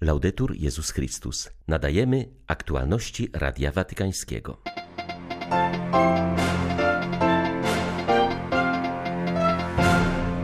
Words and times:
Laudetur 0.00 0.54
Jezus 0.56 0.90
Chrystus. 0.90 1.50
Nadajemy 1.68 2.28
aktualności 2.46 3.28
Radia 3.32 3.72
Watykańskiego. 3.72 4.62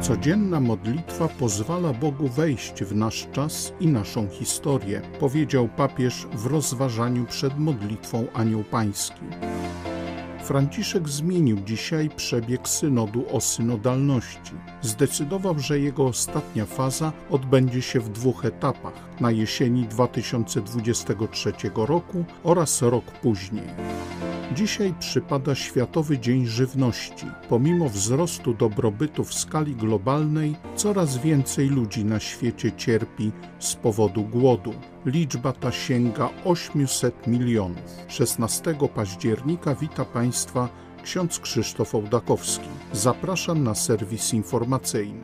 Codzienna 0.01 0.61
modlitwa 0.61 1.29
pozwala 1.29 1.93
Bogu 1.93 2.29
wejść 2.29 2.85
w 2.85 2.95
nasz 2.97 3.27
czas 3.33 3.73
i 3.81 3.87
naszą 3.87 4.29
historię, 4.29 5.03
powiedział 5.21 5.69
papież 5.69 6.27
w 6.33 6.47
rozważaniu 6.47 7.27
przed 7.27 7.59
modlitwą 7.59 8.27
Anioł 8.33 8.65
Pański. 8.65 9.25
Franciszek 10.45 11.09
zmienił 11.09 11.61
dzisiaj 11.61 12.11
przebieg 12.17 12.69
synodu 12.69 13.25
o 13.33 13.41
synodalności. 13.41 14.53
Zdecydował, 14.83 15.59
że 15.59 15.79
jego 15.79 16.07
ostatnia 16.07 16.67
faza 16.67 17.13
odbędzie 17.31 17.83
się 17.83 18.01
w 18.01 18.09
dwóch 18.09 18.45
etapach 18.45 18.95
na 19.21 19.31
jesieni 19.31 19.85
2023 19.85 21.53
roku 21.75 22.25
oraz 22.43 22.83
rok 22.83 23.05
później. 23.05 23.69
Dzisiaj 24.53 24.95
przypada 24.99 25.55
Światowy 25.55 26.19
Dzień 26.19 26.47
Żywności. 26.47 27.27
Pomimo 27.49 27.89
wzrostu 27.89 28.55
dobrobytu 28.55 29.25
w 29.25 29.35
skali 29.35 29.77
globalnej, 29.77 30.57
coraz 30.77 31.19
więcej 31.19 31.69
ludzi 31.69 32.05
na 32.05 32.21
świecie 32.21 32.73
cierpi 32.73 33.33
z 33.59 33.75
powodu 33.75 34.23
głodu. 34.23 34.75
Liczba 35.07 35.53
ta 35.53 35.73
sięga 35.73 36.31
800 36.45 37.27
milionów. 37.27 38.05
16 38.09 38.75
października 38.95 39.75
wita 39.75 40.05
Państwa 40.05 40.69
ksiądz 41.03 41.39
Krzysztof 41.39 41.95
Ołdakowski. 41.95 42.69
Zapraszam 42.93 43.65
na 43.65 43.75
serwis 43.75 44.35
informacyjny. 44.35 45.21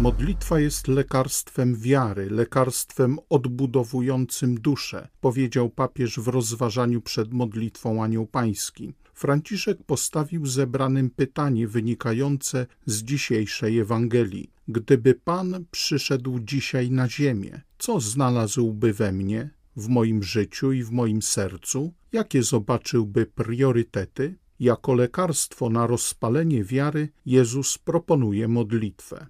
Modlitwa 0.00 0.60
jest 0.60 0.88
lekarstwem 0.88 1.76
wiary, 1.76 2.30
lekarstwem 2.30 3.18
odbudowującym 3.30 4.54
duszę, 4.54 5.08
powiedział 5.20 5.70
papież 5.70 6.20
w 6.20 6.28
rozważaniu 6.28 7.00
przed 7.00 7.32
modlitwą 7.32 8.04
Anioł 8.04 8.26
Pański. 8.26 8.92
Franciszek 9.14 9.78
postawił 9.86 10.46
zebranym 10.46 11.10
pytanie 11.10 11.68
wynikające 11.68 12.66
z 12.86 13.02
dzisiejszej 13.02 13.78
Ewangelii. 13.78 14.50
Gdyby 14.68 15.14
Pan 15.14 15.64
przyszedł 15.70 16.40
dzisiaj 16.40 16.90
na 16.90 17.08
ziemię, 17.08 17.60
co 17.78 18.00
znalazłby 18.00 18.92
we 18.92 19.12
mnie, 19.12 19.50
w 19.76 19.88
moim 19.88 20.22
życiu 20.22 20.72
i 20.72 20.82
w 20.82 20.90
moim 20.90 21.22
sercu? 21.22 21.92
Jakie 22.12 22.42
zobaczyłby 22.42 23.26
priorytety? 23.26 24.34
Jako 24.60 24.94
lekarstwo 24.94 25.70
na 25.70 25.86
rozpalenie 25.86 26.64
wiary 26.64 27.08
Jezus 27.26 27.78
proponuje 27.78 28.48
modlitwę. 28.48 29.26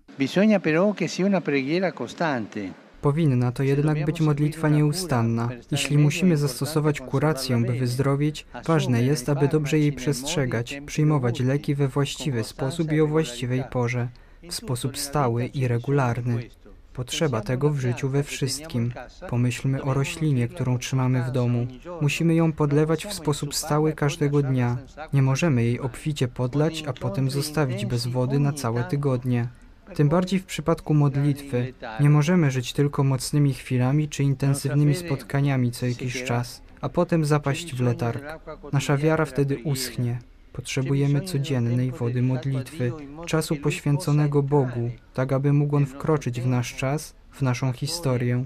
Powinna 3.02 3.52
to 3.52 3.62
jednak 3.62 4.04
być 4.04 4.20
modlitwa 4.20 4.68
nieustanna. 4.68 5.48
Jeśli 5.70 5.98
musimy 5.98 6.36
zastosować 6.36 7.00
kurację, 7.00 7.56
by 7.66 7.72
wyzdrowieć, 7.72 8.46
ważne 8.66 9.02
jest, 9.02 9.28
aby 9.28 9.48
dobrze 9.48 9.78
jej 9.78 9.92
przestrzegać, 9.92 10.80
przyjmować 10.86 11.40
leki 11.40 11.74
we 11.74 11.88
właściwy 11.88 12.44
sposób 12.44 12.92
i 12.92 13.00
o 13.00 13.06
właściwej 13.06 13.62
porze, 13.70 14.08
w 14.48 14.54
sposób 14.54 14.98
stały 14.98 15.46
i 15.46 15.68
regularny. 15.68 16.50
Potrzeba 16.96 17.40
tego 17.40 17.70
w 17.70 17.78
życiu 17.78 18.08
we 18.08 18.22
wszystkim. 18.22 18.92
Pomyślmy 19.28 19.82
o 19.82 19.94
roślinie, 19.94 20.48
którą 20.48 20.78
trzymamy 20.78 21.22
w 21.22 21.30
domu. 21.30 21.66
Musimy 22.00 22.34
ją 22.34 22.52
podlewać 22.52 23.06
w 23.06 23.12
sposób 23.12 23.54
stały 23.54 23.92
każdego 23.92 24.42
dnia. 24.42 24.76
Nie 25.12 25.22
możemy 25.22 25.64
jej 25.64 25.80
obficie 25.80 26.28
podlać, 26.28 26.84
a 26.86 26.92
potem 26.92 27.30
zostawić 27.30 27.86
bez 27.86 28.06
wody 28.06 28.38
na 28.38 28.52
całe 28.52 28.84
tygodnie. 28.84 29.48
Tym 29.94 30.08
bardziej 30.08 30.40
w 30.40 30.44
przypadku 30.44 30.94
modlitwy 30.94 31.72
nie 32.00 32.10
możemy 32.10 32.50
żyć 32.50 32.72
tylko 32.72 33.04
mocnymi 33.04 33.54
chwilami 33.54 34.08
czy 34.08 34.22
intensywnymi 34.22 34.94
spotkaniami 34.94 35.72
co 35.72 35.86
jakiś 35.86 36.24
czas, 36.24 36.62
a 36.80 36.88
potem 36.88 37.24
zapaść 37.24 37.74
w 37.74 37.80
letarg. 37.80 38.24
Nasza 38.72 38.96
wiara 38.96 39.24
wtedy 39.24 39.58
uschnie. 39.64 40.18
Potrzebujemy 40.56 41.20
codziennej 41.20 41.92
wody 41.92 42.22
modlitwy, 42.22 42.92
czasu 43.26 43.56
poświęconego 43.56 44.42
Bogu, 44.42 44.90
tak 45.14 45.32
aby 45.32 45.52
mógł 45.52 45.76
On 45.76 45.86
wkroczyć 45.86 46.40
w 46.40 46.46
nasz 46.46 46.74
czas, 46.74 47.14
w 47.30 47.42
naszą 47.42 47.72
historię. 47.72 48.44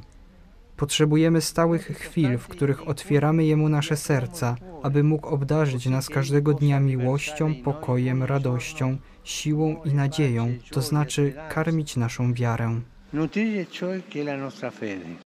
Potrzebujemy 0.77 1.41
stałych 1.41 1.83
chwil, 1.83 2.39
w 2.39 2.49
których 2.49 2.89
otwieramy 2.89 3.45
Jemu 3.45 3.69
nasze 3.69 3.97
serca, 3.97 4.57
aby 4.83 5.03
mógł 5.03 5.29
obdarzyć 5.29 5.87
nas 5.87 6.09
każdego 6.09 6.55
dnia 6.55 6.81
miłością, 6.81 7.55
pokojem, 7.55 8.23
radością, 8.23 8.97
siłą 9.25 9.83
i 9.85 9.95
nadzieją, 9.95 10.55
to 10.71 10.83
znaczy 10.83 11.35
karmić 11.49 11.97
naszą 11.97 12.35
wiarę. 12.35 12.81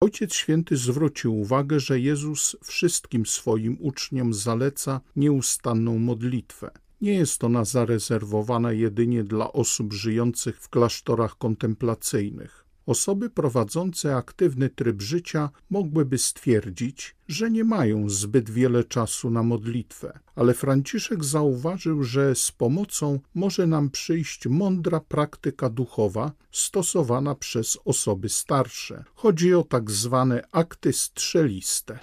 Ojciec 0.00 0.34
Święty 0.34 0.76
zwrócił 0.76 1.40
uwagę, 1.40 1.80
że 1.80 2.00
Jezus 2.00 2.56
wszystkim 2.64 3.26
swoim 3.26 3.76
uczniom 3.80 4.34
zaleca 4.34 5.00
nieustanną 5.16 5.98
modlitwę. 5.98 6.70
Nie 7.00 7.14
jest 7.14 7.44
ona 7.44 7.64
zarezerwowana 7.64 8.72
jedynie 8.72 9.24
dla 9.24 9.52
osób 9.52 9.92
żyjących 9.92 10.60
w 10.60 10.68
klasztorach 10.68 11.38
kontemplacyjnych. 11.38 12.64
Osoby 12.86 13.30
prowadzące 13.30 14.16
aktywny 14.16 14.68
tryb 14.68 15.02
życia 15.02 15.50
mogłyby 15.70 16.18
stwierdzić, 16.18 17.16
że 17.30 17.50
nie 17.50 17.64
mają 17.64 18.08
zbyt 18.08 18.50
wiele 18.50 18.84
czasu 18.84 19.30
na 19.30 19.42
modlitwę, 19.42 20.18
ale 20.36 20.54
Franciszek 20.54 21.24
zauważył, 21.24 22.02
że 22.04 22.34
z 22.34 22.52
pomocą 22.52 23.18
może 23.34 23.66
nam 23.66 23.90
przyjść 23.90 24.46
mądra 24.46 25.00
praktyka 25.00 25.68
duchowa 25.68 26.32
stosowana 26.52 27.34
przez 27.34 27.78
osoby 27.84 28.28
starsze. 28.28 29.04
Chodzi 29.14 29.54
o 29.54 29.62
tak 29.62 29.90
zwane 29.90 30.42
akty 30.52 30.92
strzeliste. 30.92 31.98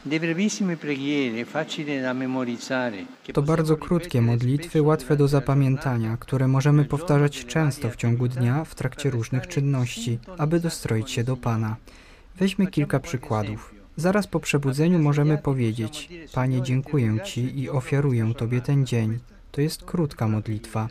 To 3.33 3.41
bardzo 3.41 3.77
krótkie 3.77 4.21
modlitwy, 4.21 4.81
łatwe 4.81 5.17
do 5.17 5.27
zapamiętania, 5.27 6.17
które 6.17 6.47
możemy 6.47 6.85
powtarzać 6.85 7.45
często 7.45 7.89
w 7.89 7.95
ciągu 7.95 8.27
dnia 8.27 8.65
w 8.65 8.75
trakcie 8.75 9.09
różnych 9.09 9.47
czynności, 9.47 10.19
aby 10.37 10.59
dostroić 10.59 11.11
się 11.11 11.23
do 11.23 11.37
Pana. 11.37 11.75
Weźmy 12.39 12.67
kilka 12.67 12.99
przykładów. 12.99 13.76
Zaraz 13.97 14.27
po 14.27 14.39
przebudzeniu 14.39 14.99
możemy 14.99 15.37
powiedzieć: 15.37 16.09
Panie, 16.33 16.61
dziękuję 16.61 17.17
Ci 17.25 17.59
i 17.59 17.69
ofiaruję 17.69 18.33
Tobie 18.37 18.61
ten 18.61 18.85
dzień. 18.85 19.19
To 19.51 19.61
jest 19.61 19.83
krótka 19.83 20.27
modlitwa. 20.27 20.87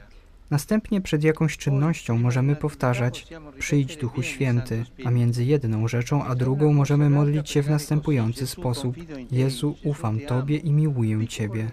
Następnie 0.51 1.01
przed 1.01 1.25
jakąś 1.25 1.57
czynnością 1.57 2.19
możemy 2.19 2.57
powtarzać: 2.57 3.27
Przyjdź 3.59 3.97
Duchu 3.97 4.23
Święty, 4.23 4.85
a 5.05 5.11
między 5.11 5.45
jedną 5.45 5.89
rzeczą 5.89 6.25
a 6.25 6.35
drugą 6.35 6.73
możemy 6.73 7.11
modlić 7.11 7.51
się 7.51 7.63
w 7.63 7.71
następujący 7.71 8.47
sposób: 8.47 8.97
Jezu, 9.31 9.77
ufam 9.85 10.21
Tobie 10.21 10.57
i 10.57 10.73
miłuję 10.73 11.29
Ciebie. 11.29 11.71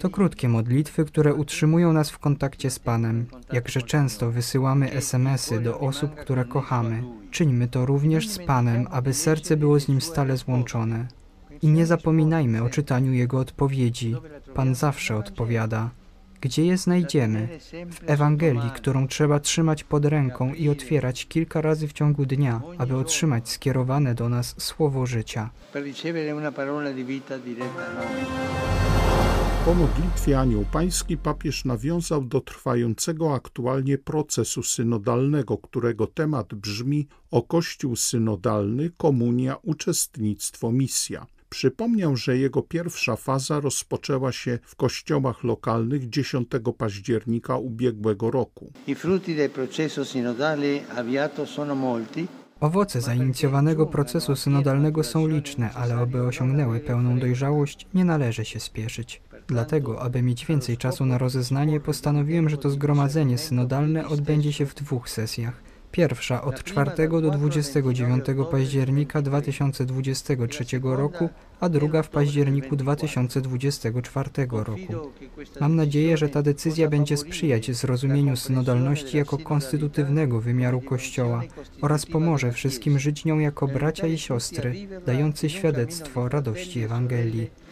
To 0.00 0.10
krótkie 0.10 0.48
modlitwy, 0.48 1.04
które 1.04 1.34
utrzymują 1.34 1.92
nas 1.92 2.10
w 2.10 2.18
kontakcie 2.18 2.70
z 2.70 2.78
Panem. 2.78 3.26
Jakże 3.52 3.82
często 3.82 4.30
wysyłamy 4.30 4.92
SMS-y 4.92 5.60
do 5.60 5.80
osób, 5.80 6.14
które 6.14 6.44
kochamy. 6.44 7.02
Czyńmy 7.30 7.68
to 7.68 7.86
również 7.86 8.28
z 8.28 8.38
Panem, 8.38 8.86
aby 8.90 9.14
serce 9.14 9.56
było 9.56 9.80
z 9.80 9.88
Nim 9.88 10.00
stale 10.00 10.36
złączone. 10.36 11.08
I 11.62 11.68
nie 11.68 11.86
zapominajmy 11.86 12.62
o 12.62 12.70
czytaniu 12.70 13.12
Jego 13.12 13.38
odpowiedzi. 13.38 14.14
Pan 14.54 14.74
zawsze 14.74 15.16
odpowiada. 15.16 15.90
Gdzie 16.40 16.66
je 16.66 16.76
znajdziemy? 16.76 17.48
W 17.90 18.10
Ewangelii, 18.10 18.70
którą 18.74 19.08
trzeba 19.08 19.40
trzymać 19.40 19.84
pod 19.84 20.04
ręką 20.04 20.54
i 20.54 20.68
otwierać 20.68 21.26
kilka 21.26 21.60
razy 21.60 21.88
w 21.88 21.92
ciągu 21.92 22.26
dnia, 22.26 22.60
aby 22.78 22.96
otrzymać 22.96 23.48
skierowane 23.48 24.14
do 24.14 24.28
nas 24.28 24.54
słowo 24.58 25.06
życia. 25.06 25.50
Po 29.66 29.74
modlitwie 29.74 30.38
Anioł 30.38 30.64
Pański 30.72 31.16
papież 31.16 31.64
nawiązał 31.64 32.24
do 32.24 32.40
trwającego 32.40 33.34
aktualnie 33.34 33.98
procesu 33.98 34.62
synodalnego, 34.62 35.58
którego 35.58 36.06
temat 36.06 36.54
brzmi 36.54 37.08
o 37.30 37.42
Kościół 37.42 37.96
synodalny, 37.96 38.90
komunia, 38.96 39.56
uczestnictwo, 39.62 40.72
misja. 40.72 41.26
Przypomniał, 41.48 42.16
że 42.16 42.38
jego 42.38 42.62
pierwsza 42.62 43.16
faza 43.16 43.60
rozpoczęła 43.60 44.32
się 44.32 44.58
w 44.62 44.76
kościołach 44.76 45.44
lokalnych 45.44 46.08
10 46.08 46.48
października 46.78 47.56
ubiegłego 47.56 48.30
roku. 48.30 48.72
I 48.86 48.94
frutti 48.94 49.36
del 49.36 49.50
processo 49.50 50.04
sinodale 50.04 50.80
avviato 50.96 51.46
sono 51.46 51.74
molti. 51.74 52.26
Owoce 52.60 53.00
zainicjowanego 53.00 53.86
procesu 53.86 54.36
synodalnego 54.36 55.04
są 55.04 55.26
liczne, 55.28 55.70
ale 55.74 55.94
aby 55.94 56.22
osiągnęły 56.22 56.80
pełną 56.80 57.18
dojrzałość, 57.18 57.86
nie 57.94 58.04
należy 58.04 58.44
się 58.44 58.60
spieszyć. 58.60 59.22
Dlatego, 59.48 60.02
aby 60.02 60.22
mieć 60.22 60.46
więcej 60.46 60.76
czasu 60.76 61.06
na 61.06 61.18
rozeznanie, 61.18 61.80
postanowiłem, 61.80 62.48
że 62.48 62.58
to 62.58 62.70
zgromadzenie 62.70 63.38
synodalne 63.38 64.08
odbędzie 64.08 64.52
się 64.52 64.66
w 64.66 64.74
dwóch 64.74 65.10
sesjach. 65.10 65.62
Pierwsza 65.92 66.42
od 66.42 66.64
4 66.64 66.90
do 67.08 67.30
29 67.30 68.24
października 68.50 69.22
2023 69.22 70.64
roku, 70.82 71.28
a 71.60 71.68
druga 71.68 72.02
w 72.02 72.08
październiku 72.08 72.76
2024 72.76 74.30
roku. 74.50 75.10
Mam 75.60 75.76
nadzieję, 75.76 76.16
że 76.16 76.28
ta 76.28 76.42
decyzja 76.42 76.88
będzie 76.88 77.16
sprzyjać 77.16 77.76
zrozumieniu 77.76 78.36
synodalności 78.36 79.16
jako 79.16 79.38
konstytutywnego 79.38 80.40
wymiaru 80.40 80.80
Kościoła 80.80 81.42
oraz 81.80 82.06
pomoże 82.06 82.52
wszystkim 82.52 82.98
żyć 82.98 83.24
nią 83.24 83.38
jako 83.38 83.66
bracia 83.66 84.06
i 84.06 84.18
siostry, 84.18 84.74
dający 85.06 85.50
świadectwo 85.50 86.28
radości 86.28 86.80
Ewangelii. 86.80 87.65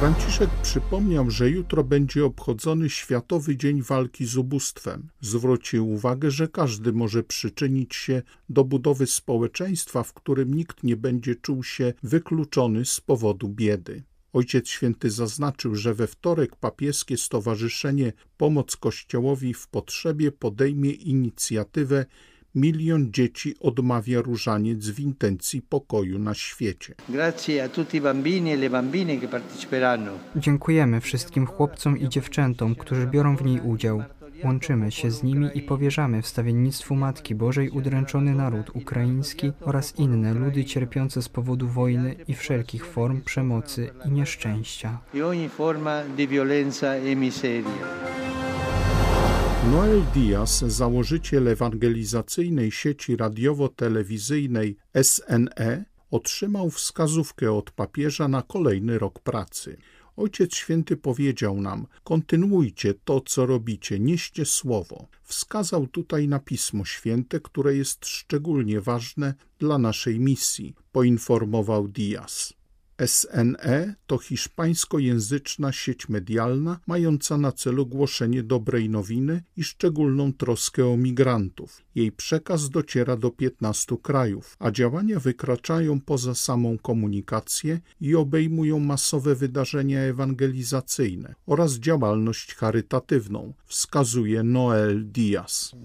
Franciszek 0.00 0.50
przypomniał, 0.62 1.30
że 1.30 1.50
jutro 1.50 1.84
będzie 1.84 2.24
obchodzony 2.24 2.90
Światowy 2.90 3.56
Dzień 3.56 3.82
Walki 3.82 4.26
z 4.26 4.36
Ubóstwem. 4.36 5.08
Zwrócił 5.20 5.90
uwagę, 5.90 6.30
że 6.30 6.48
każdy 6.48 6.92
może 6.92 7.22
przyczynić 7.22 7.94
się 7.94 8.22
do 8.48 8.64
budowy 8.64 9.06
społeczeństwa, 9.06 10.02
w 10.02 10.12
którym 10.12 10.54
nikt 10.54 10.82
nie 10.82 10.96
będzie 10.96 11.34
czuł 11.34 11.64
się 11.64 11.92
wykluczony 12.02 12.84
z 12.84 13.00
powodu 13.00 13.48
biedy. 13.48 14.02
Ojciec 14.32 14.68
Święty 14.68 15.10
zaznaczył, 15.10 15.74
że 15.74 15.94
we 15.94 16.06
wtorek 16.06 16.56
papieskie 16.56 17.16
Stowarzyszenie 17.16 18.12
Pomoc 18.36 18.76
Kościołowi 18.76 19.54
w 19.54 19.68
Potrzebie 19.68 20.32
podejmie 20.32 20.90
inicjatywę 20.90 22.06
milion 22.56 23.12
dzieci 23.12 23.54
odmawia 23.60 24.22
różaniec 24.22 24.88
w 24.88 25.00
intencji 25.00 25.62
pokoju 25.62 26.18
na 26.18 26.34
świecie. 26.34 26.94
E 27.14 27.32
Dziękujemy 30.36 31.00
wszystkim 31.00 31.46
chłopcom 31.46 31.98
i 31.98 32.08
dziewczętom, 32.08 32.74
którzy 32.74 33.06
biorą 33.06 33.36
w 33.36 33.44
niej 33.44 33.60
udział. 33.60 34.02
Łączymy 34.44 34.92
się 34.92 35.10
z 35.10 35.22
nimi 35.22 35.48
i 35.54 35.62
powierzamy 35.62 36.22
wstawiennictwu 36.22 36.94
Matki 36.94 37.34
Bożej 37.34 37.70
udręczony 37.70 38.34
naród 38.34 38.70
ukraiński 38.74 39.52
oraz 39.60 39.98
inne 39.98 40.34
ludy 40.34 40.64
cierpiące 40.64 41.22
z 41.22 41.28
powodu 41.28 41.68
wojny 41.68 42.16
i 42.28 42.34
wszelkich 42.34 42.86
form 42.86 43.20
przemocy 43.20 43.90
i 44.04 44.10
nieszczęścia. 44.10 44.98
I 45.14 45.22
ogni 45.22 45.48
forma 45.48 46.02
di 46.16 46.28
violenza 46.28 46.94
e 46.94 47.16
miseria. 47.16 48.25
Noel 49.70 50.02
Diaz, 50.14 50.58
założyciel 50.58 51.48
ewangelizacyjnej 51.48 52.70
sieci 52.70 53.16
radiowo-telewizyjnej 53.16 54.76
SNE, 55.02 55.84
otrzymał 56.10 56.70
wskazówkę 56.70 57.52
od 57.52 57.70
papieża 57.70 58.28
na 58.28 58.42
kolejny 58.42 58.98
rok 58.98 59.20
pracy. 59.20 59.76
Ojciec 60.16 60.54
Święty 60.54 60.96
powiedział 60.96 61.60
nam: 61.60 61.86
kontynuujcie 62.04 62.94
to, 62.94 63.20
co 63.20 63.46
robicie, 63.46 64.00
nieście 64.00 64.44
słowo. 64.44 65.08
Wskazał 65.22 65.86
tutaj 65.86 66.28
na 66.28 66.38
Pismo 66.38 66.84
Święte, 66.84 67.40
które 67.40 67.76
jest 67.76 68.06
szczególnie 68.06 68.80
ważne 68.80 69.34
dla 69.58 69.78
naszej 69.78 70.20
misji, 70.20 70.74
poinformował 70.92 71.88
Diaz. 71.88 72.54
SNE 73.06 73.94
to 74.06 74.18
hiszpańskojęzyczna 74.18 75.72
sieć 75.72 76.08
medialna 76.08 76.80
mająca 76.86 77.38
na 77.38 77.52
celu 77.52 77.86
głoszenie 77.86 78.42
dobrej 78.42 78.90
nowiny 78.90 79.42
i 79.56 79.64
szczególną 79.64 80.32
troskę 80.32 80.86
o 80.86 80.96
migrantów. 80.96 81.82
Jej 81.94 82.12
przekaz 82.12 82.70
dociera 82.70 83.16
do 83.16 83.30
15 83.30 83.96
krajów, 84.02 84.56
a 84.58 84.70
działania 84.70 85.20
wykraczają 85.20 86.00
poza 86.00 86.34
samą 86.34 86.78
komunikację 86.78 87.80
i 88.00 88.14
obejmują 88.14 88.80
masowe 88.80 89.34
wydarzenia 89.34 90.00
ewangelizacyjne 90.00 91.34
oraz 91.46 91.74
działalność 91.74 92.54
charytatywną, 92.54 93.52
wskazuje 93.64 94.42
Noel 94.42 95.12
Diaz. 95.12 95.76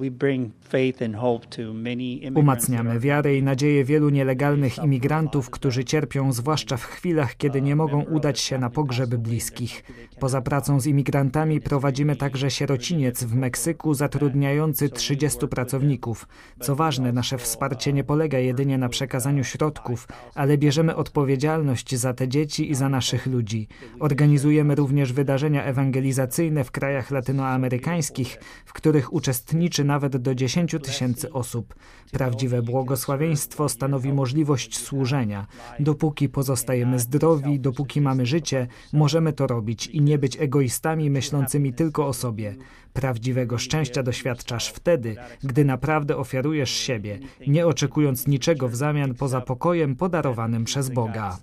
Umacniamy 2.35 2.99
wiarę 2.99 3.37
i 3.37 3.43
nadzieję 3.43 3.85
wielu 3.85 4.09
nielegalnych 4.09 4.77
imigrantów, 4.77 5.49
którzy 5.49 5.83
cierpią 5.83 6.33
zwłaszcza 6.33 6.77
w 6.77 7.00
chwilach, 7.01 7.37
kiedy 7.37 7.61
nie 7.61 7.75
mogą 7.75 8.03
udać 8.03 8.39
się 8.39 8.57
na 8.57 8.69
pogrzeby 8.69 9.17
bliskich. 9.17 9.83
Poza 10.19 10.41
pracą 10.41 10.79
z 10.79 10.85
imigrantami 10.85 11.61
prowadzimy 11.61 12.15
także 12.15 12.51
sierociniec 12.51 13.23
w 13.23 13.35
Meksyku 13.35 13.93
zatrudniający 13.93 14.89
30 14.89 15.47
pracowników. 15.47 16.27
Co 16.59 16.75
ważne, 16.75 17.11
nasze 17.11 17.37
wsparcie 17.37 17.93
nie 17.93 18.03
polega 18.03 18.39
jedynie 18.39 18.77
na 18.77 18.89
przekazaniu 18.89 19.43
środków, 19.43 20.07
ale 20.35 20.57
bierzemy 20.57 20.95
odpowiedzialność 20.95 21.95
za 21.95 22.13
te 22.13 22.27
dzieci 22.27 22.71
i 22.71 22.75
za 22.75 22.89
naszych 22.89 23.27
ludzi. 23.27 23.67
Organizujemy 23.99 24.75
również 24.75 25.13
wydarzenia 25.13 25.63
ewangelizacyjne 25.63 26.63
w 26.63 26.71
krajach 26.71 27.11
latynoamerykańskich, 27.11 28.39
w 28.65 28.73
których 28.73 29.13
uczestniczy 29.13 29.83
nawet 29.83 30.17
do 30.17 30.35
10 30.35 30.75
tysięcy 30.83 31.33
osób. 31.33 31.75
Prawdziwe 32.11 32.61
błogosławieństwo 32.61 33.69
stanowi 33.69 34.13
możliwość 34.13 34.79
służenia. 34.79 35.47
Dopóki 35.79 36.29
pozostajemy 36.29 36.90
zdrowi, 36.99 37.59
dopóki 37.59 38.01
mamy 38.01 38.25
życie, 38.25 38.67
możemy 38.93 39.33
to 39.33 39.47
robić 39.47 39.87
i 39.87 40.01
nie 40.01 40.17
być 40.17 40.37
egoistami 40.39 41.09
myślącymi 41.09 41.73
tylko 41.73 42.07
o 42.07 42.13
sobie. 42.13 42.55
Prawdziwego 42.93 43.57
szczęścia 43.57 44.03
doświadczasz 44.03 44.69
wtedy, 44.69 45.15
gdy 45.43 45.65
naprawdę 45.65 46.17
ofiarujesz 46.17 46.71
siebie, 46.71 47.19
nie 47.47 47.67
oczekując 47.67 48.27
niczego 48.27 48.69
w 48.69 48.75
zamian 48.75 49.13
poza 49.13 49.41
pokojem 49.41 49.95
podarowanym 49.95 50.63
przez 50.63 50.89
Boga. 50.89 51.37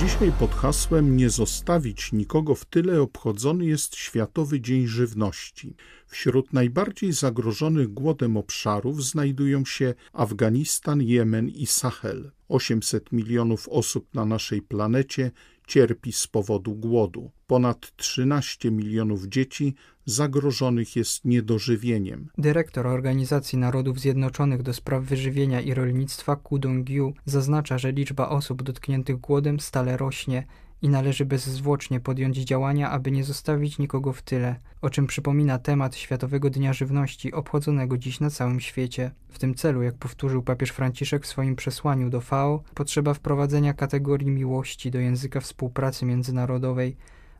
Dzisiaj 0.00 0.32
pod 0.32 0.54
hasłem 0.54 1.16
Nie 1.16 1.30
zostawić 1.30 2.12
nikogo 2.12 2.54
w 2.54 2.64
tyle 2.64 3.02
obchodzony 3.02 3.66
jest 3.66 3.96
Światowy 3.96 4.60
Dzień 4.60 4.86
Żywności. 4.86 5.76
Wśród 6.06 6.52
najbardziej 6.52 7.12
zagrożonych 7.12 7.88
głodem 7.88 8.36
obszarów 8.36 9.04
znajdują 9.04 9.64
się 9.64 9.94
Afganistan, 10.12 11.02
Jemen 11.02 11.48
i 11.48 11.66
Sahel. 11.66 12.30
800 12.48 13.12
milionów 13.12 13.68
osób 13.68 14.14
na 14.14 14.24
naszej 14.24 14.62
planecie 14.62 15.30
cierpi 15.70 16.12
z 16.12 16.26
powodu 16.26 16.74
głodu. 16.74 17.30
Ponad 17.46 17.96
13 17.96 18.70
milionów 18.70 19.26
dzieci 19.26 19.74
zagrożonych 20.04 20.96
jest 20.96 21.24
niedożywieniem. 21.24 22.28
Dyrektor 22.38 22.86
Organizacji 22.86 23.58
Narodów 23.58 24.00
Zjednoczonych 24.00 24.62
do 24.62 24.72
spraw 24.72 25.04
wyżywienia 25.04 25.60
i 25.60 25.74
rolnictwa 25.74 26.36
Ku 26.36 26.58
Dong-yu 26.58 27.12
zaznacza, 27.24 27.78
że 27.78 27.92
liczba 27.92 28.28
osób 28.28 28.62
dotkniętych 28.62 29.16
głodem 29.16 29.60
stale 29.60 29.96
rośnie 29.96 30.46
i 30.82 30.88
należy 30.88 31.24
bezzwłocznie 31.24 32.00
podjąć 32.00 32.36
działania, 32.36 32.90
aby 32.90 33.10
nie 33.10 33.24
zostawić 33.24 33.78
nikogo 33.78 34.12
w 34.12 34.22
tyle, 34.22 34.56
o 34.82 34.90
czym 34.90 35.06
przypomina 35.06 35.58
temat 35.58 35.96
Światowego 35.96 36.50
Dnia 36.50 36.72
Żywności 36.72 37.32
obchodzonego 37.32 37.98
dziś 37.98 38.20
na 38.20 38.30
całym 38.30 38.60
świecie. 38.60 39.10
W 39.28 39.38
tym 39.38 39.54
celu, 39.54 39.82
jak 39.82 39.94
powtórzył 39.94 40.42
papież 40.42 40.70
Franciszek 40.70 41.24
w 41.24 41.28
swoim 41.28 41.56
przesłaniu 41.56 42.10
do 42.10 42.20
FAO, 42.20 42.62
potrzeba 42.74 43.14
wprowadzenia 43.14 43.74
kategorii 43.74 44.30
miłości 44.30 44.90
do 44.90 44.98
języka 44.98 45.40
współpracy 45.40 46.06
międzynarodowej, 46.06 46.96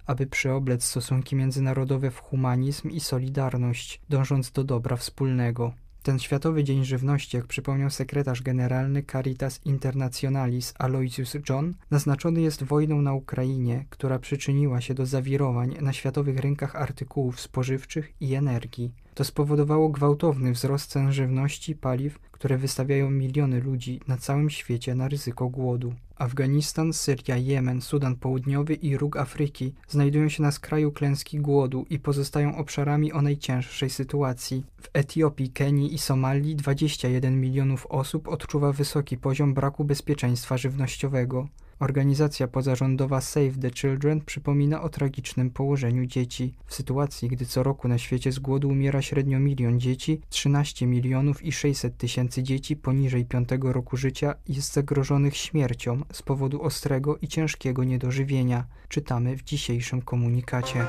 aby 0.06 0.26
przyoblec 0.26 0.84
stosunki 0.84 1.36
międzynarodowe 1.36 2.10
w 2.10 2.20
humanizm 2.20 2.90
i 2.90 3.00
solidarność, 3.00 4.00
dążąc 4.08 4.50
do 4.50 4.64
dobra 4.64 4.96
wspólnego. 4.96 5.72
Ten 6.02 6.18
Światowy 6.18 6.64
Dzień 6.64 6.84
Żywności, 6.84 7.36
jak 7.36 7.46
przypomniał 7.46 7.90
sekretarz 7.90 8.42
generalny 8.42 9.02
Caritas 9.02 9.60
Internationalis 9.64 10.74
Aloysius 10.78 11.36
John, 11.48 11.74
naznaczony 11.90 12.40
jest 12.40 12.62
wojną 12.62 13.02
na 13.02 13.14
Ukrainie, 13.14 13.84
która 13.90 14.18
przyczyniła 14.18 14.80
się 14.80 14.94
do 14.94 15.06
zawirowań 15.06 15.76
na 15.80 15.92
światowych 15.92 16.38
rynkach 16.38 16.76
artykułów 16.76 17.40
spożywczych 17.40 18.12
i 18.20 18.34
energii. 18.34 18.92
To 19.20 19.24
spowodowało 19.24 19.88
gwałtowny 19.88 20.52
wzrost 20.52 20.90
cen 20.90 21.12
żywności, 21.12 21.74
paliw, 21.74 22.18
które 22.18 22.58
wystawiają 22.58 23.10
miliony 23.10 23.60
ludzi 23.60 24.00
na 24.08 24.16
całym 24.16 24.50
świecie 24.50 24.94
na 24.94 25.08
ryzyko 25.08 25.48
głodu. 25.48 25.94
Afganistan, 26.16 26.92
Syria, 26.92 27.36
Jemen, 27.36 27.80
Sudan 27.80 28.16
Południowy 28.16 28.74
i 28.74 28.96
róg 28.96 29.16
Afryki 29.16 29.74
znajdują 29.88 30.28
się 30.28 30.42
na 30.42 30.52
skraju 30.52 30.92
klęski 30.92 31.40
głodu 31.40 31.86
i 31.90 31.98
pozostają 31.98 32.56
obszarami 32.56 33.12
o 33.12 33.22
najcięższej 33.22 33.90
sytuacji. 33.90 34.64
W 34.82 34.88
Etiopii, 34.92 35.50
Kenii 35.50 35.94
i 35.94 35.98
Somalii 35.98 36.56
21 36.56 37.40
milionów 37.40 37.86
osób 37.86 38.28
odczuwa 38.28 38.72
wysoki 38.72 39.18
poziom 39.18 39.54
braku 39.54 39.84
bezpieczeństwa 39.84 40.56
żywnościowego. 40.58 41.48
Organizacja 41.80 42.48
pozarządowa 42.48 43.20
Save 43.20 43.58
the 43.60 43.70
Children 43.70 44.20
przypomina 44.20 44.82
o 44.82 44.88
tragicznym 44.88 45.50
położeniu 45.50 46.06
dzieci. 46.06 46.54
W 46.66 46.74
sytuacji, 46.74 47.28
gdy 47.28 47.46
co 47.46 47.62
roku 47.62 47.88
na 47.88 47.98
świecie 47.98 48.32
z 48.32 48.38
głodu 48.38 48.68
umiera 48.68 49.02
średnio 49.02 49.40
milion 49.40 49.80
dzieci, 49.80 50.20
13 50.28 50.86
milionów 50.86 51.44
i 51.44 51.52
600 51.52 51.96
tysięcy 51.96 52.42
dzieci 52.42 52.76
poniżej 52.76 53.24
5 53.24 53.48
roku 53.62 53.96
życia 53.96 54.34
jest 54.48 54.72
zagrożonych 54.72 55.36
śmiercią 55.36 56.00
z 56.12 56.22
powodu 56.22 56.62
ostrego 56.62 57.16
i 57.16 57.28
ciężkiego 57.28 57.84
niedożywienia. 57.84 58.64
Czytamy 58.88 59.36
w 59.36 59.42
dzisiejszym 59.42 60.02
komunikacie. 60.02 60.86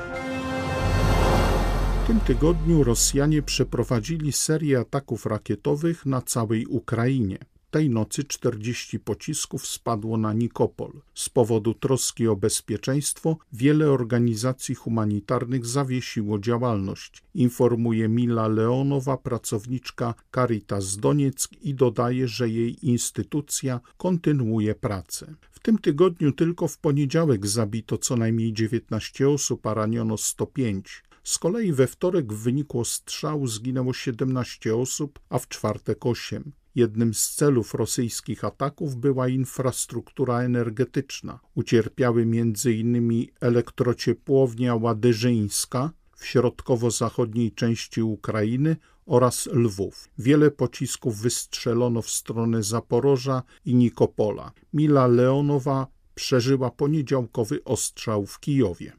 W 2.04 2.06
tym 2.06 2.20
tygodniu 2.20 2.84
Rosjanie 2.84 3.42
przeprowadzili 3.42 4.32
serię 4.32 4.78
ataków 4.78 5.26
rakietowych 5.26 6.06
na 6.06 6.22
całej 6.22 6.66
Ukrainie. 6.66 7.38
Tej 7.72 7.90
nocy 7.90 8.24
40 8.24 9.00
pocisków 9.00 9.66
spadło 9.66 10.16
na 10.16 10.32
Nikopol. 10.32 10.92
Z 11.14 11.28
powodu 11.28 11.74
troski 11.74 12.28
o 12.28 12.36
bezpieczeństwo 12.36 13.36
wiele 13.52 13.90
organizacji 13.90 14.74
humanitarnych 14.74 15.66
zawiesiło 15.66 16.38
działalność, 16.38 17.22
informuje 17.34 18.08
Mila 18.08 18.48
Leonowa, 18.48 19.16
pracowniczka 19.16 20.14
Caritas 20.34 20.96
Donieck 20.96 21.52
i 21.62 21.74
dodaje, 21.74 22.28
że 22.28 22.48
jej 22.48 22.86
instytucja 22.86 23.80
kontynuuje 23.96 24.74
pracę. 24.74 25.34
W 25.50 25.60
tym 25.60 25.78
tygodniu 25.78 26.32
tylko 26.32 26.68
w 26.68 26.78
poniedziałek 26.78 27.46
zabito 27.46 27.98
co 27.98 28.16
najmniej 28.16 28.52
19 28.52 29.28
osób, 29.28 29.66
a 29.66 29.74
raniono 29.74 30.16
105. 30.16 31.02
Z 31.24 31.38
kolei 31.38 31.72
we 31.72 31.86
wtorek 31.86 32.32
w 32.32 32.42
wyniku 32.42 32.80
ostrzału 32.80 33.46
zginęło 33.46 33.92
17 33.92 34.76
osób, 34.76 35.20
a 35.28 35.38
w 35.38 35.48
czwartek 35.48 36.06
8. 36.06 36.52
Jednym 36.74 37.14
z 37.14 37.30
celów 37.30 37.74
rosyjskich 37.74 38.44
ataków 38.44 38.96
była 38.96 39.28
infrastruktura 39.28 40.40
energetyczna. 40.40 41.40
Ucierpiały 41.54 42.22
m.in. 42.22 43.26
elektrociepłownia 43.40 44.74
Ładyżyńska 44.74 45.90
w 46.16 46.26
środkowo-zachodniej 46.26 47.52
części 47.52 48.02
Ukrainy 48.02 48.76
oraz 49.06 49.46
Lwów. 49.46 50.08
Wiele 50.18 50.50
pocisków 50.50 51.18
wystrzelono 51.18 52.02
w 52.02 52.10
stronę 52.10 52.62
Zaporoża 52.62 53.42
i 53.64 53.74
Nikopola. 53.74 54.52
Mila 54.72 55.06
Leonowa 55.06 55.86
przeżyła 56.14 56.70
poniedziałkowy 56.70 57.64
ostrzał 57.64 58.26
w 58.26 58.40
Kijowie. 58.40 58.92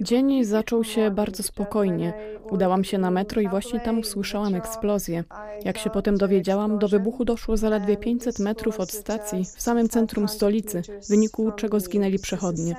Dzień 0.00 0.44
zaczął 0.44 0.84
się 0.84 1.10
bardzo 1.10 1.42
spokojnie. 1.42 2.12
Udałam 2.50 2.84
się 2.84 2.98
na 2.98 3.10
metro 3.10 3.40
i 3.42 3.48
właśnie 3.48 3.80
tam 3.80 3.98
usłyszałam 3.98 4.54
eksplozję. 4.54 5.24
Jak 5.64 5.78
się 5.78 5.90
potem 5.90 6.16
dowiedziałam, 6.16 6.78
do 6.78 6.88
wybuchu 6.88 7.24
doszło 7.24 7.56
zaledwie 7.56 7.96
500 7.96 8.38
metrów 8.38 8.80
od 8.80 8.92
stacji, 8.92 9.44
w 9.44 9.62
samym 9.62 9.88
centrum 9.88 10.28
stolicy, 10.28 10.82
w 11.02 11.08
wyniku 11.08 11.52
czego 11.52 11.80
zginęli 11.80 12.18
przechodnie. 12.18 12.76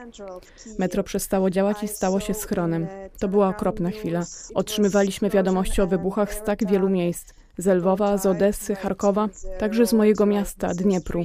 Metro 0.80 1.04
przestało 1.04 1.50
działać 1.50 1.84
i 1.84 1.88
stało 1.88 2.20
się 2.20 2.34
schronem. 2.34 2.88
To 3.20 3.28
była 3.28 3.50
okropna 3.50 3.90
chwila. 3.90 4.24
Otrzymywaliśmy 4.54 5.30
wiadomości 5.30 5.82
o 5.82 5.88
wybuchach 5.88 6.34
z 6.34 6.44
tak 6.44 6.68
wielu 6.68 6.90
miejsc 6.90 7.34
z 7.58 7.68
Lwowa, 7.78 8.18
z 8.18 8.26
Odessy, 8.26 8.76
Charkowa, 8.76 9.30
także 9.60 9.88
z 9.88 9.94
mojego 9.94 10.26
miasta, 10.26 10.74
Dniepru. 10.74 11.24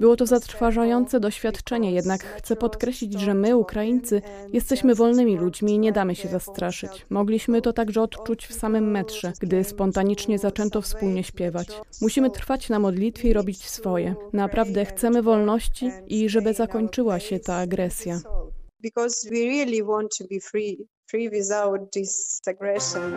Było 0.00 0.16
to 0.16 0.26
zatrważające 0.26 1.20
doświadczenie, 1.20 1.92
jednak 1.92 2.24
chcę 2.24 2.56
podkreślić, 2.56 3.20
że 3.20 3.34
my, 3.34 3.56
Ukraińcy, 3.56 4.22
jesteśmy 4.52 4.94
wolnymi 4.94 5.36
ludźmi 5.36 5.74
i 5.74 5.78
nie 5.78 5.92
damy 5.92 6.14
się 6.14 6.28
zastraszyć. 6.28 7.06
Mogliśmy 7.10 7.62
to 7.62 7.72
także 7.72 8.02
odczuć 8.02 8.46
w 8.46 8.52
samym 8.52 8.90
metrze, 8.90 9.32
gdy 9.40 9.64
spontanicznie 9.64 10.38
zaczęto 10.38 10.82
wspólnie 10.82 11.24
śpiewać. 11.24 11.68
Musimy 12.00 12.30
trwać 12.30 12.68
na 12.68 12.78
modlitwie 12.78 13.28
i 13.28 13.32
robić 13.32 13.68
swoje. 13.70 14.14
Naprawdę 14.32 14.84
chcemy 14.84 15.22
wolności 15.22 15.90
i 16.06 16.28
żeby 16.28 16.54
zakończyła 16.54 17.20
się 17.20 17.38
ta 17.40 17.54
agresja. 17.54 18.20
Because 18.82 19.30
we 19.30 19.36
really 19.36 19.84
want 19.84 20.18
to 20.18 20.24
be 20.24 20.40
free, 20.40 20.88
free 21.10 21.30
without 21.30 21.90
this 21.92 22.40
aggression. 22.46 23.12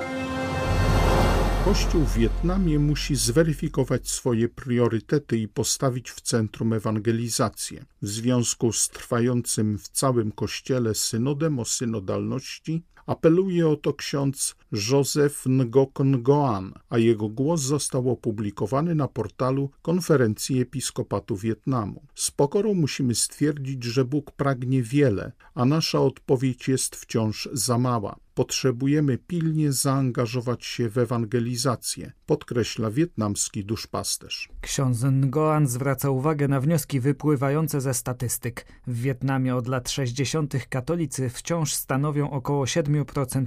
Kościół 1.65 2.01
w 2.03 2.13
Wietnamie 2.13 2.79
musi 2.79 3.15
zweryfikować 3.15 4.09
swoje 4.09 4.49
priorytety 4.49 5.37
i 5.37 5.47
postawić 5.47 6.11
w 6.11 6.21
centrum 6.21 6.73
ewangelizację. 6.73 7.85
W 8.01 8.07
związku 8.07 8.71
z 8.71 8.89
trwającym 8.89 9.77
w 9.77 9.87
całym 9.87 10.31
Kościele 10.31 10.95
synodem 10.95 11.59
o 11.59 11.65
synodalności 11.65 12.83
Apeluje 13.05 13.67
o 13.67 13.75
to 13.75 13.93
ksiądz 13.93 14.55
Józef 14.71 15.45
Ngok 15.47 15.99
Ngoan, 15.99 16.73
a 16.89 16.97
jego 16.97 17.29
głos 17.29 17.61
został 17.61 18.09
opublikowany 18.09 18.95
na 18.95 19.07
portalu 19.07 19.69
Konferencji 19.81 20.61
Episkopatu 20.61 21.37
Wietnamu. 21.37 22.03
Z 22.15 22.31
pokorą 22.31 22.73
musimy 22.73 23.15
stwierdzić, 23.15 23.83
że 23.83 24.05
Bóg 24.05 24.31
pragnie 24.31 24.83
wiele, 24.83 25.31
a 25.55 25.65
nasza 25.65 25.99
odpowiedź 25.99 26.67
jest 26.67 26.95
wciąż 26.95 27.49
za 27.53 27.77
mała. 27.77 28.15
Potrzebujemy 28.33 29.17
pilnie 29.17 29.71
zaangażować 29.71 30.65
się 30.65 30.89
w 30.89 30.97
ewangelizację, 30.97 32.11
podkreśla 32.25 32.91
wietnamski 32.91 33.65
duszpasterz. 33.65 34.49
Ksiądz 34.61 35.03
Ngoan 35.03 35.67
zwraca 35.67 36.09
uwagę 36.09 36.47
na 36.47 36.59
wnioski 36.59 36.99
wypływające 36.99 37.81
ze 37.81 37.93
statystyk. 37.93 38.65
W 38.87 39.01
Wietnamie 39.01 39.55
od 39.55 39.67
lat 39.67 39.89
60. 39.89 40.53
katolicy 40.69 41.29
wciąż 41.29 41.73
stanowią 41.73 42.31
około 42.31 42.65
7% 42.65 42.92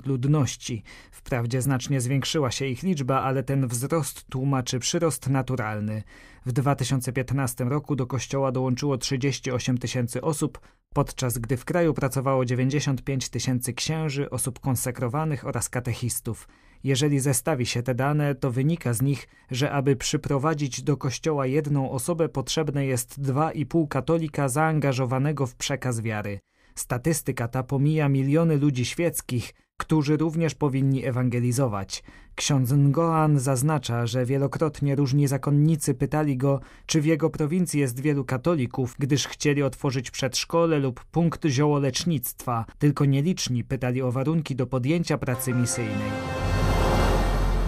ludności. 0.07 0.83
Wprawdzie 1.11 1.63
znacznie 1.63 2.01
zwiększyła 2.01 2.51
się 2.51 2.67
ich 2.67 2.83
liczba, 2.83 3.23
ale 3.23 3.43
ten 3.43 3.67
wzrost 3.67 4.25
tłumaczy 4.25 4.79
przyrost 4.79 5.29
naturalny. 5.29 6.03
W 6.47 6.53
2015 6.53 7.65
roku 7.65 7.97
do 7.97 8.07
kościoła 8.07 8.53
dołączyło 8.53 8.99
38 8.99 9.79
tysięcy 9.79 10.23
osób, 10.23 10.61
podczas 10.95 11.39
gdy 11.39 11.57
w 11.57 11.65
kraju 11.65 11.95
pracowało 11.95 12.45
95 12.45 13.29
tysięcy 13.29 13.73
księży, 13.73 14.31
osób 14.31 14.61
konsekrowanych 14.61 15.47
oraz 15.47 15.69
katechistów. 15.69 16.49
Jeżeli 16.85 17.21
zestawi 17.21 17.67
się 17.67 17.83
te 17.83 17.95
dane, 17.95 18.35
to 18.35 18.51
wynika 18.51 18.93
z 18.93 19.03
nich, 19.03 19.29
że 19.51 19.71
aby 19.73 19.97
przyprowadzić 19.97 20.83
do 20.83 20.97
kościoła 20.97 21.47
jedną 21.47 21.91
osobę 21.91 22.29
potrzebne 22.29 22.87
jest 22.87 23.21
2,5 23.23 23.89
katolika 23.89 24.49
zaangażowanego 24.49 25.47
w 25.47 25.55
przekaz 25.55 26.01
wiary. 26.01 26.41
Statystyka 26.77 27.49
ta 27.49 27.63
pomija 27.63 28.09
miliony 28.09 28.57
ludzi 28.57 28.85
świeckich, 28.85 29.55
którzy 29.77 30.17
również 30.17 30.55
powinni 30.55 31.05
ewangelizować. 31.05 32.03
Ksiądz 32.35 32.73
Ngoan 32.73 33.39
zaznacza, 33.39 34.07
że 34.07 34.27
wielokrotnie 34.27 34.95
różni 34.95 35.27
zakonnicy 35.27 35.95
pytali 35.95 36.37
go, 36.37 36.61
czy 36.87 37.01
w 37.01 37.07
jego 37.07 37.31
prowincji 37.31 37.81
jest 37.81 38.01
wielu 38.01 38.25
katolików, 38.25 38.95
gdyż 38.99 39.27
chcieli 39.27 39.63
otworzyć 39.63 40.11
przedszkole 40.11 40.79
lub 40.79 41.05
punkt 41.05 41.47
ziołolecznictwa. 41.47 42.65
Tylko 42.79 43.05
nieliczni 43.05 43.65
pytali 43.65 44.03
o 44.03 44.13
warunki 44.13 44.57
do 44.57 44.67
podjęcia 44.67 45.19
pracy 45.19 45.55
misyjnej. 45.55 46.36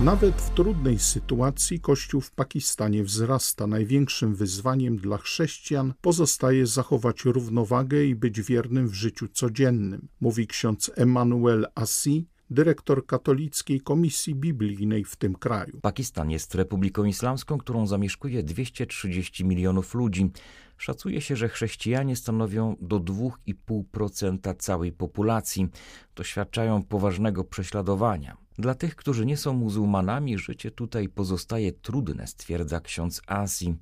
Nawet 0.01 0.35
w 0.43 0.51
trudnej 0.51 0.99
sytuacji 0.99 1.81
Kościół 1.81 2.21
w 2.21 2.31
Pakistanie 2.31 3.05
wzrasta. 3.05 3.67
Największym 3.67 4.35
wyzwaniem 4.35 4.97
dla 4.97 5.19
chrześcijan 5.19 5.95
pozostaje 6.01 6.67
zachować 6.67 7.25
równowagę 7.25 8.05
i 8.05 8.15
być 8.15 8.43
wiernym 8.43 8.89
w 8.89 8.95
życiu 8.95 9.29
codziennym, 9.29 10.09
mówi 10.21 10.47
ksiądz 10.47 10.91
Emmanuel 10.97 11.67
Assi, 11.75 12.27
dyrektor 12.51 13.07
katolickiej 13.07 13.81
komisji 13.81 14.35
biblijnej 14.35 15.05
w 15.05 15.17
tym 15.17 15.35
kraju. 15.35 15.81
Pakistan 15.83 16.31
jest 16.31 16.55
republiką 16.55 17.05
islamską, 17.05 17.59
którą 17.59 17.87
zamieszkuje 17.87 18.43
230 18.43 19.45
milionów 19.45 19.95
ludzi. 19.95 20.31
Szacuje 20.77 21.21
się, 21.21 21.37
że 21.37 21.49
chrześcijanie 21.49 22.17
stanowią 22.17 22.77
do 22.81 23.01
2,5% 23.01 24.55
całej 24.59 24.93
populacji. 24.93 25.69
Doświadczają 26.15 26.83
poważnego 26.83 27.45
prześladowania. 27.45 28.48
Dla 28.59 28.75
tych, 28.75 28.97
którzy 28.97 29.27
nie 29.27 29.37
są 29.37 29.53
muzułmanami, 29.53 30.39
życie 30.39 30.71
tutaj 30.71 31.09
pozostaje 31.09 31.73
trudne, 31.73 32.27
stwierdza 32.27 32.81
ksiądz 32.81 33.23
Asi. 33.27 33.75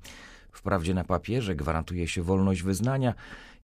Wprawdzie 0.51 0.93
na 0.93 1.03
papierze 1.03 1.55
gwarantuje 1.55 2.07
się 2.07 2.23
wolność 2.23 2.63
wyznania, 2.63 3.13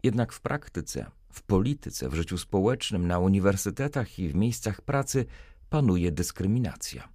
jednak 0.04 0.34
w 0.34 0.42
praktyce, 0.42 1.06
w 1.30 1.42
polityce, 1.42 2.10
w 2.10 2.14
życiu 2.14 2.38
społecznym, 2.38 3.08
na 3.08 3.20
uniwersytetach 3.20 4.20
i 4.20 4.30
w 4.30 4.36
miejscach 4.36 4.82
pracy 4.82 5.26
panuje 5.70 6.12
dyskryminacja. 6.12 7.13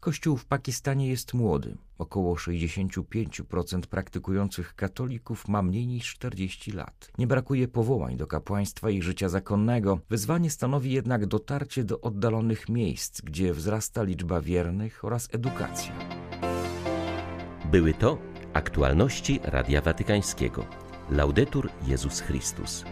Kościół 0.00 0.36
w 0.36 0.44
Pakistanie 0.44 1.08
jest 1.08 1.34
młody. 1.34 1.76
Około 1.98 2.34
65% 2.34 3.80
praktykujących 3.80 4.74
katolików 4.74 5.48
ma 5.48 5.62
mniej 5.62 5.86
niż 5.86 6.14
40 6.14 6.72
lat. 6.72 7.10
Nie 7.18 7.26
brakuje 7.26 7.68
powołań 7.68 8.16
do 8.16 8.26
kapłaństwa 8.26 8.90
i 8.90 9.02
życia 9.02 9.28
zakonnego. 9.28 9.98
Wyzwanie 10.10 10.50
stanowi 10.50 10.92
jednak 10.92 11.26
dotarcie 11.26 11.84
do 11.84 12.00
oddalonych 12.00 12.68
miejsc, 12.68 13.20
gdzie 13.20 13.54
wzrasta 13.54 14.02
liczba 14.02 14.40
wiernych 14.40 15.04
oraz 15.04 15.28
edukacja. 15.32 15.92
Były 17.70 17.94
to 17.94 18.18
aktualności 18.52 19.40
Radia 19.42 19.80
Watykańskiego. 19.80 20.66
Laudetur 21.10 21.70
Jezus 21.86 22.20
Chrystus. 22.20 22.84